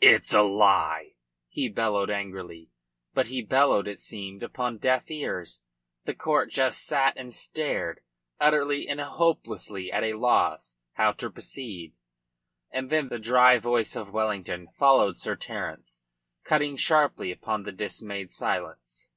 [0.00, 1.14] "It's a lie!"
[1.48, 2.72] he bellowed angrily.
[3.14, 5.62] But he bellowed, it seemed, upon deaf ears.
[6.04, 8.00] The court just sat and stared,
[8.40, 11.94] utterly and hopelessly at a loss how to proceed.
[12.72, 16.02] And then the dry voice of Wellington followed Sir Terence,
[16.42, 19.12] cutting sharply upon the dismayed silence.